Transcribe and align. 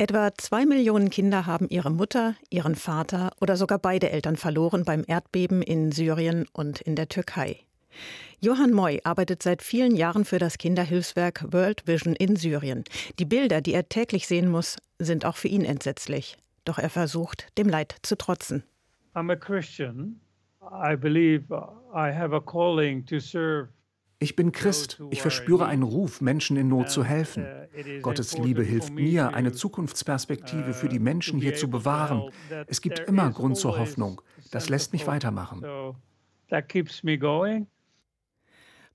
Etwa 0.00 0.30
zwei 0.36 0.64
Millionen 0.64 1.10
Kinder 1.10 1.46
haben 1.46 1.68
ihre 1.70 1.90
Mutter, 1.90 2.36
ihren 2.50 2.76
Vater 2.76 3.32
oder 3.40 3.56
sogar 3.56 3.80
beide 3.80 4.10
Eltern 4.10 4.36
verloren 4.36 4.84
beim 4.84 5.02
Erdbeben 5.04 5.60
in 5.60 5.90
Syrien 5.90 6.46
und 6.52 6.80
in 6.80 6.94
der 6.94 7.08
Türkei. 7.08 7.64
Johann 8.38 8.72
Moy 8.72 9.00
arbeitet 9.02 9.42
seit 9.42 9.60
vielen 9.60 9.96
Jahren 9.96 10.24
für 10.24 10.38
das 10.38 10.56
Kinderhilfswerk 10.56 11.52
World 11.52 11.88
Vision 11.88 12.14
in 12.14 12.36
Syrien. 12.36 12.84
Die 13.18 13.24
Bilder, 13.24 13.60
die 13.60 13.74
er 13.74 13.88
täglich 13.88 14.28
sehen 14.28 14.48
muss, 14.48 14.76
sind 15.00 15.24
auch 15.24 15.34
für 15.34 15.48
ihn 15.48 15.64
entsetzlich. 15.64 16.36
Doch 16.64 16.78
er 16.78 16.90
versucht, 16.90 17.48
dem 17.58 17.68
Leid 17.68 17.96
zu 18.02 18.16
trotzen. 18.16 18.62
I'm 19.16 19.32
a 19.32 19.36
Christian. 19.36 20.20
I 20.62 20.94
believe 20.94 21.52
I 21.52 22.12
have 22.12 22.32
a 22.32 22.40
calling 22.40 23.04
to 23.06 23.18
serve 23.18 23.70
ich 24.18 24.36
bin 24.36 24.52
Christ. 24.52 25.00
Ich 25.10 25.22
verspüre 25.22 25.66
einen 25.66 25.82
Ruf, 25.82 26.20
Menschen 26.20 26.56
in 26.56 26.68
Not 26.68 26.90
zu 26.90 27.04
helfen. 27.04 27.44
Uh, 27.44 28.00
Gottes 28.02 28.36
Liebe 28.36 28.62
hilft 28.62 28.92
mir, 28.92 29.34
eine 29.34 29.52
Zukunftsperspektive 29.52 30.74
für 30.74 30.88
die 30.88 30.98
uh, 30.98 31.02
Menschen 31.02 31.40
hier 31.40 31.54
zu 31.54 31.68
bewahren. 31.68 32.30
Es 32.66 32.80
gibt 32.80 32.98
immer 33.00 33.30
Grund 33.30 33.56
zur 33.56 33.78
Hoffnung. 33.78 34.20
Das 34.50 34.68
lässt 34.68 34.92
mich 34.92 35.06
weitermachen. 35.06 35.64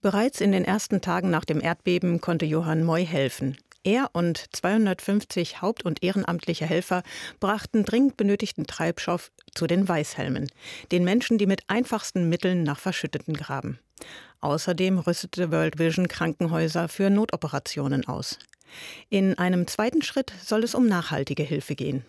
Bereits 0.02 0.42
in 0.42 0.52
den 0.52 0.66
ersten 0.66 1.00
Tagen 1.00 1.30
nach 1.30 1.46
dem 1.46 1.62
Erdbeben 1.62 2.20
konnte 2.20 2.46
Johann 2.46 2.84
Moy 2.84 3.06
helfen. 3.06 3.56
Er 3.84 4.10
und 4.14 4.46
250 4.56 5.62
haupt- 5.62 5.84
und 5.84 6.04
ehrenamtliche 6.04 6.66
Helfer 6.66 7.04
brachten 7.40 7.84
dringend 7.84 8.16
benötigten 8.16 8.66
Treibstoff 8.66 9.32
zu 9.54 9.68
den 9.68 9.88
Weißhelmen, 9.88 10.50
den 10.92 11.04
Menschen, 11.04 11.38
die 11.38 11.48
mit 11.48 11.64
einfachsten 11.68 12.30
Mitteln 12.30 12.64
nach 12.64 12.80
Verschütteten 12.80 13.34
graben. 13.34 13.80
Außerdem 14.40 15.00
rüstete 15.00 15.52
World 15.52 15.80
Vision 15.80 16.08
Krankenhäuser 16.08 16.88
für 16.88 17.10
Notoperationen 17.10 18.08
aus. 18.08 18.40
In 19.10 19.38
einem 19.38 19.68
zweiten 19.68 20.02
Schritt 20.02 20.32
soll 20.42 20.64
es 20.64 20.76
um 20.76 20.88
nachhaltige 20.88 21.44
Hilfe 21.44 21.76
gehen. 21.76 22.06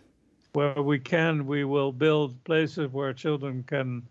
Where 0.54 0.86
we 0.86 1.00
can, 1.00 1.48
we 1.48 1.68
will 1.68 1.92
build 1.92 2.42
places 2.44 2.92
where 2.92 3.14
children 3.14 3.66
can 3.66 4.08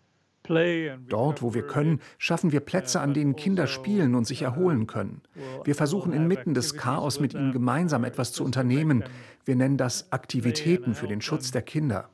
Dort, 1.08 1.41
wo 1.41 1.53
wir 1.53 1.66
können, 1.66 1.99
schaffen 2.17 2.52
wir 2.52 2.59
Plätze, 2.59 2.99
an 3.02 3.13
denen 3.13 3.36
Kinder 3.36 3.67
spielen 3.67 4.16
und 4.16 4.25
sich 4.25 4.41
erholen 4.41 4.88
können. 4.88 5.22
Wir 5.63 5.75
versuchen 5.75 6.13
inmitten 6.13 6.53
des 6.53 6.75
Chaos 6.75 7.19
mit 7.19 7.33
ihnen 7.33 7.52
gemeinsam 7.52 8.03
etwas 8.03 8.31
zu 8.33 8.44
unternehmen. 8.44 9.03
Wir 9.45 9.55
nennen 9.55 9.77
das 9.77 10.11
Aktivitäten 10.11 10.95
für 10.95 11.08
den 11.08 11.21
Schutz 11.21 11.52
der 11.52 11.61
Kinder. 11.61 12.09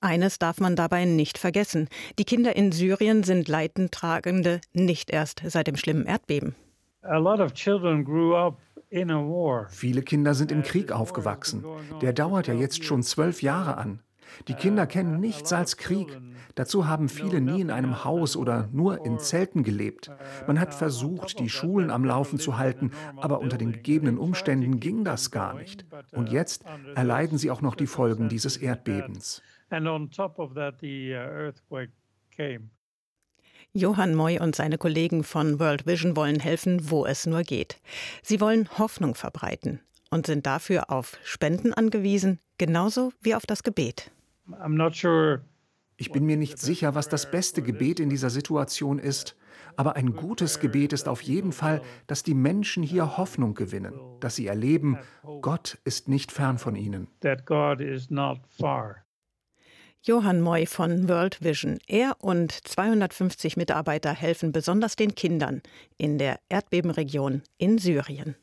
Eines 0.00 0.38
darf 0.38 0.60
man 0.60 0.76
dabei 0.76 1.04
nicht 1.04 1.38
vergessen. 1.38 1.88
Die 2.18 2.24
Kinder 2.24 2.54
in 2.54 2.70
Syrien 2.70 3.24
sind 3.24 3.48
Leidtragende 3.48 4.60
nicht 4.72 5.10
erst 5.10 5.42
seit 5.44 5.66
dem 5.66 5.76
schlimmen 5.76 6.06
Erdbeben. 6.06 6.54
Viele 9.70 10.02
Kinder 10.02 10.34
sind 10.34 10.52
im 10.52 10.62
Krieg 10.62 10.92
aufgewachsen. 10.92 11.64
Der 12.00 12.12
dauert 12.12 12.46
ja 12.46 12.54
jetzt 12.54 12.84
schon 12.84 13.02
zwölf 13.02 13.42
Jahre 13.42 13.76
an. 13.76 14.00
Die 14.48 14.54
Kinder 14.54 14.86
kennen 14.86 15.20
nichts 15.20 15.52
als 15.52 15.76
Krieg. 15.76 16.18
Dazu 16.54 16.86
haben 16.86 17.08
viele 17.08 17.40
nie 17.40 17.60
in 17.60 17.70
einem 17.70 18.04
Haus 18.04 18.36
oder 18.36 18.68
nur 18.72 19.04
in 19.04 19.18
Zelten 19.18 19.62
gelebt. 19.62 20.10
Man 20.46 20.58
hat 20.58 20.74
versucht, 20.74 21.38
die 21.38 21.48
Schulen 21.48 21.90
am 21.90 22.04
Laufen 22.04 22.38
zu 22.38 22.58
halten, 22.58 22.90
aber 23.16 23.40
unter 23.40 23.58
den 23.58 23.72
gegebenen 23.72 24.18
Umständen 24.18 24.80
ging 24.80 25.04
das 25.04 25.30
gar 25.30 25.54
nicht. 25.54 25.86
Und 26.12 26.30
jetzt 26.30 26.64
erleiden 26.94 27.38
sie 27.38 27.50
auch 27.50 27.60
noch 27.60 27.74
die 27.74 27.86
Folgen 27.86 28.28
dieses 28.28 28.56
Erdbebens. 28.56 29.42
Johann 33.72 34.14
Moy 34.14 34.40
und 34.40 34.56
seine 34.56 34.78
Kollegen 34.78 35.24
von 35.24 35.60
World 35.60 35.86
Vision 35.86 36.16
wollen 36.16 36.40
helfen, 36.40 36.90
wo 36.90 37.04
es 37.04 37.26
nur 37.26 37.42
geht. 37.42 37.80
Sie 38.22 38.40
wollen 38.40 38.68
Hoffnung 38.78 39.14
verbreiten 39.14 39.80
und 40.10 40.26
sind 40.26 40.46
dafür 40.46 40.90
auf 40.90 41.18
Spenden 41.22 41.74
angewiesen, 41.74 42.40
genauso 42.56 43.12
wie 43.20 43.34
auf 43.34 43.46
das 43.46 43.62
Gebet. 43.62 44.10
Ich 46.00 46.12
bin 46.12 46.26
mir 46.26 46.36
nicht 46.36 46.58
sicher, 46.58 46.94
was 46.94 47.08
das 47.08 47.30
beste 47.30 47.60
Gebet 47.60 47.98
in 47.98 48.08
dieser 48.08 48.30
Situation 48.30 49.00
ist, 49.00 49.36
aber 49.76 49.96
ein 49.96 50.14
gutes 50.14 50.60
Gebet 50.60 50.92
ist 50.92 51.08
auf 51.08 51.22
jeden 51.22 51.50
Fall, 51.50 51.82
dass 52.06 52.22
die 52.22 52.34
Menschen 52.34 52.84
hier 52.84 53.16
Hoffnung 53.16 53.54
gewinnen, 53.54 53.94
dass 54.20 54.36
sie 54.36 54.46
erleben, 54.46 54.98
Gott 55.40 55.78
ist 55.84 56.08
nicht 56.08 56.30
fern 56.30 56.58
von 56.58 56.76
ihnen. 56.76 57.08
Johann 60.02 60.40
Moy 60.40 60.66
von 60.66 61.08
World 61.08 61.42
Vision. 61.42 61.78
Er 61.88 62.16
und 62.20 62.52
250 62.52 63.56
Mitarbeiter 63.56 64.12
helfen 64.12 64.52
besonders 64.52 64.94
den 64.94 65.16
Kindern 65.16 65.62
in 65.96 66.18
der 66.18 66.38
Erdbebenregion 66.48 67.42
in 67.58 67.78
Syrien. 67.78 68.36